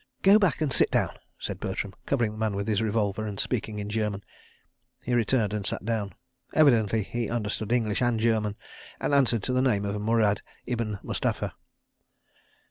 [0.23, 3.77] "Go back and sit down," said Bertram, covering the man with his revolver and speaking
[3.77, 4.23] in German.
[5.03, 6.13] He returned and sat down.
[6.55, 8.55] Evidently he understood English and German
[8.99, 11.53] and answered to the name of Murad ibn Mustapha!